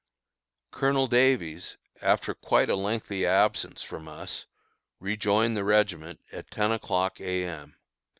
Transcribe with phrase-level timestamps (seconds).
[0.71, 4.47] _Colonel Davies, after quite a lengthy absence from us,
[4.99, 7.43] rejoined the regiment at ten o'clock A.
[7.45, 7.75] M.